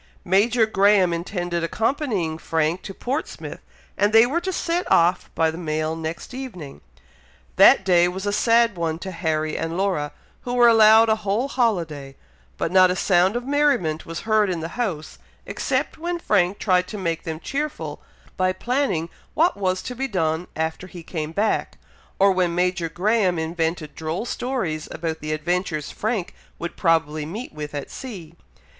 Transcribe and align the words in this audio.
Major 0.25 0.65
Graham 0.65 1.13
intended 1.13 1.63
accompanying 1.63 2.39
Frank 2.39 2.81
to 2.81 2.91
Portsmouth, 2.95 3.59
and 3.95 4.11
they 4.11 4.25
were 4.25 4.41
to 4.41 4.51
set 4.51 4.91
off 4.91 5.29
by 5.35 5.51
the 5.51 5.59
mail 5.59 5.95
next 5.95 6.33
evening. 6.33 6.81
That 7.57 7.85
day 7.85 8.07
was 8.07 8.25
a 8.25 8.33
sad 8.33 8.75
one 8.75 8.97
to 8.97 9.11
Harry 9.11 9.55
and 9.55 9.77
Laura, 9.77 10.11
who 10.41 10.55
were 10.55 10.67
allowed 10.67 11.09
a 11.09 11.17
whole 11.17 11.47
holiday; 11.47 12.15
but 12.57 12.71
not 12.71 12.89
a 12.89 12.95
sound 12.95 13.35
of 13.35 13.45
merriment 13.45 14.03
was 14.07 14.21
heard 14.21 14.49
in 14.49 14.59
the 14.59 14.69
house, 14.69 15.19
except 15.45 15.99
when 15.99 16.17
Frank 16.17 16.57
tried 16.57 16.87
to 16.87 16.97
make 16.97 17.21
them 17.21 17.39
cheerful, 17.39 18.01
by 18.37 18.51
planning 18.53 19.07
what 19.35 19.55
was 19.55 19.83
to 19.83 19.93
be 19.95 20.07
done 20.07 20.47
after 20.55 20.87
he 20.87 21.03
came 21.03 21.31
back, 21.31 21.77
or 22.17 22.31
when 22.31 22.55
Major 22.55 22.89
Graham 22.89 23.37
invented 23.37 23.93
droll 23.93 24.25
stories 24.25 24.87
about 24.89 25.19
the 25.19 25.31
adventures 25.31 25.91
Frank 25.91 26.33
would 26.57 26.75
probably 26.75 27.23
meet 27.23 27.53
with 27.53 27.75
at 27.75 27.91
sea. 27.91 28.33